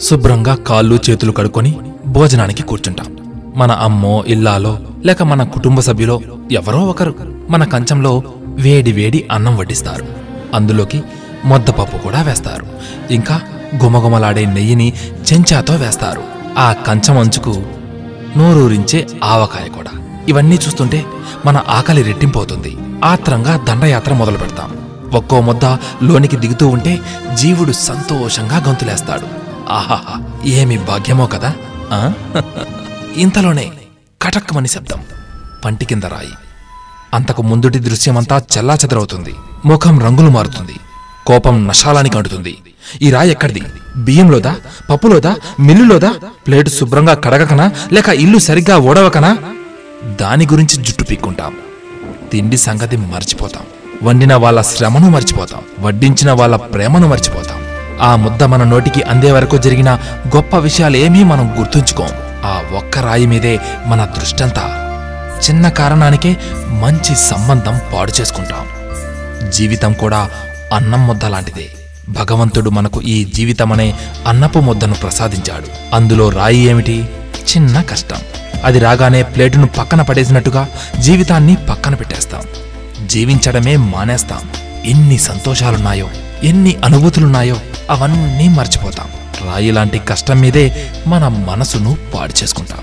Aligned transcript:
శుభ్రంగా 0.00 0.54
కాళ్ళు 0.54 0.98
చేతులు 1.10 1.32
కడుక్కొని 1.32 1.78
భోజనానికి 2.06 2.62
కూర్చుంటాం. 2.62 3.16
మన 3.56 3.72
అమ్మో 3.72 4.24
ఇల్లాలో 4.26 4.78
లేక 5.04 5.22
మన 5.22 5.42
కుటుంబ 5.44 5.80
సభ్యులో 5.80 6.20
ఎవరో 6.52 6.80
ఒకరు 6.80 7.14
మన 7.50 7.64
కంచంలో 7.64 8.22
వేడి 8.46 8.92
వేడి 8.92 9.28
అన్నం 9.32 9.56
వడ్డిస్తారు. 9.56 10.06
అందులోకి 10.54 11.02
మొద్దపప్పు 11.44 11.96
కూడా 11.96 12.22
వేస్తారు. 12.22 12.66
ఇంకా 13.10 13.40
గుమగుమలాడే 13.84 14.44
నెయ్యిని 14.44 14.92
చెంచాతో 15.32 15.74
వేస్తారు. 15.74 16.22
ఆ 16.58 16.72
కంచం 16.72 17.18
అంచుకు 17.18 17.62
నోరూరించే 18.36 19.08
ఆవకాయ 19.24 19.68
కూడా. 19.68 19.90
ఇవన్నీ 20.28 20.56
చూస్తుంటే 20.56 21.04
మన 21.46 21.60
ఆకలి 21.68 22.02
రెట్టింపోతుంది. 22.02 22.76
ఆత్రంగా 23.04 23.64
దండయాత్ర 23.68 24.14
మొదలు 24.14 24.38
పెడతాం. 24.38 24.76
ఒక్కో 25.14 25.40
ముద్ద 25.40 25.64
లోనికి 26.02 26.36
దిగుతూ 26.36 26.68
ఉంటే 26.68 27.00
జీవుడు 27.34 27.72
సంతోషంగా 27.72 28.64
గొంతులేస్తాడు. 28.66 29.46
ఆహాహా 29.68 30.22
ఏమి 30.44 30.78
భాగ్యమో 30.78 31.26
కదా? 31.26 31.54
ఇంతలోనే 33.16 33.72
కటక్కమని 34.22 34.68
శబ్దం 34.68 35.00
పంటి 35.64 35.84
కింద 35.84 36.02
రాయి. 36.02 36.28
అంతకు 37.14 37.42
ముందుటి 37.42 37.78
దృశ్యమంతా 37.78 38.42
చెల్లాచెదరవుతుంది. 38.58 39.34
ముఖం 39.64 40.00
రంగులు 40.00 40.30
మారుతుంది. 40.30 40.74
కోపం 41.26 41.66
నశాలానికి 41.68 42.16
అంటుతుంది. 42.16 42.56
ఈ 43.02 43.10
రాయి 43.10 43.30
ఎక్కడిది? 43.30 43.62
బియ్యంలోదా? 43.96 44.56
పప్పులోదా? 44.90 45.36
మిల్లులోదా? 45.60 46.14
ప్లేటు 46.46 46.68
శుభ్రంగా 46.68 47.14
కడగకనా? 47.14 47.72
లేక 47.92 48.08
ఇల్లు 48.08 48.38
సరిగ్గా 48.38 48.78
ఓడవకనా? 48.78 49.38
దాని 50.20 50.46
గురించి 50.46 50.82
జుట్టు 50.82 51.04
పీక్కుంటాం. 51.04 51.56
తిండి 52.32 52.56
సంగతి 52.56 52.96
మర్చిపోతాం. 52.96 53.62
వండిన 54.02 54.34
వాళ్ళ 54.34 54.62
శ్రమను 54.62 55.10
మర్చిపోతాం. 55.10 55.60
వడ్డించిన 55.80 56.32
వాళ్ళ 56.32 56.56
ప్రేమను 56.56 57.08
మర్చిపోతాం. 57.08 57.55
ఆ 58.00 58.16
ముద్ద 58.16 58.42
మన 58.42 58.64
నోటికి 58.64 59.02
అందే 59.02 59.30
వరకు 59.30 59.58
జరిగిన 59.58 59.98
గొప్ప 60.36 60.56
విషయాలేమీ 60.56 61.24
మనం 61.24 61.54
గుర్తుంచుకోం. 61.58 62.08
ఆ 62.44 62.62
ఒక్క 62.76 62.98
రాయి 62.98 63.26
మీదే 63.26 63.60
మన 63.86 64.04
దృష్టంతా. 64.04 64.82
చిన్న 65.48 65.68
కారణానికే 65.68 66.36
మంచి 66.66 67.16
సంబంధం 67.16 67.80
పాడు 67.94 68.12
చేసుకుంటాం. 68.20 68.66
జీవితం 69.50 69.92
కూడా 69.92 70.30
అన్నం 70.72 71.06
ముద్ద 71.06 71.24
లాంటిదే. 71.24 71.66
భగవంతుడు 72.08 72.70
మనకు 72.70 73.02
ఈ 73.02 73.24
జీవితమనే 73.24 73.94
అన్నపు 74.26 74.58
ముద్దను 74.58 74.94
ప్రసాదించాడు. 74.94 75.96
అందులో 75.96 76.28
రాయి 76.28 76.58
ఏమిటి? 76.58 77.08
చిన్న 77.56 77.80
కష్టం. 77.80 78.16
అది 78.64 78.78
రాగానే 78.78 79.22
ప్లేటును 79.22 79.66
పక్కన 79.66 80.02
పడేసినట్టుగా 80.02 80.68
జీవితాన్ని 80.98 81.56
పక్కన 81.70 81.94
పెట్టేస్తాం. 81.94 82.42
జీవించడమే 83.06 83.76
మానేస్తాం. 83.76 84.65
ఎన్ని 84.86 85.18
సంతోషాలున్నాయో 85.18 86.08
ఎన్ని 86.42 86.76
అనుభూతులున్నాయో 86.84 87.56
అవన్నీ 87.90 88.48
మర్చిపోతాం. 88.48 89.06
రాయి 89.48 89.70
లాంటి 89.70 89.98
కష్టం 89.98 90.40
మీదే 90.40 90.92
మన 91.06 91.28
మనసును 91.28 91.96
పాడు 92.14 92.42
చేసుకుంటాం. 92.42 92.78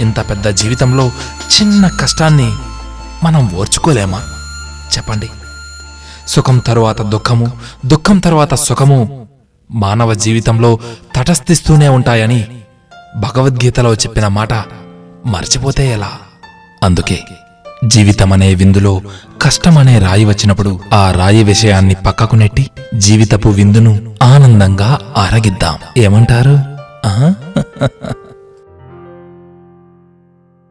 ఇంత 0.00 0.30
పెద్ద 0.30 0.48
జీవితంలో 0.48 1.12
చిన్న 1.60 1.88
కష్టాన్ని 2.00 2.52
మనం 3.24 3.54
ఓర్చుకోలేమా? 3.56 4.20
చెప్పండి. 4.96 5.30
సుఖం 6.28 6.58
తరువాత 6.58 7.02
దుఃఖము 7.02 7.52
దుఃఖం 7.86 8.18
తరువాత 8.18 8.54
సుఖము 8.54 9.26
మానవ 9.70 10.14
జీవితంలో 10.14 10.78
తటస్థిస్తూనే 11.16 11.88
ఉంటాయని 11.88 12.48
భగవద్గీతలో 13.16 13.94
చెప్పిన 13.94 14.26
మాట 14.26 14.54
మర్చిపోతే 15.26 15.92
ఎలా? 15.92 16.12
అందుకే 16.82 17.20
జీవితమనే 17.84 18.54
విందులో 18.54 19.02
కష్టమనే 19.42 19.98
రాయి 19.98 20.24
వచ్చినప్పుడు 20.24 20.80
ఆ 20.92 21.10
రాయి 21.10 21.44
విషయాన్ని 21.44 21.94
పక్కకు 22.06 22.36
నెట్టి 22.36 22.70
జీవితపు 22.94 23.48
విందును 23.48 24.12
ఆనందంగా 24.22 24.98
ఆరగిద్దాం 25.16 25.74
ఏమంటారు? 25.96 26.54
ఆ? 27.06 27.34